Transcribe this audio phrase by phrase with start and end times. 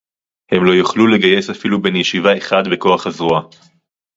[0.51, 3.41] הם לא יוכלו לגייס אפילו בן ישיבה אחד בכוח הזרוע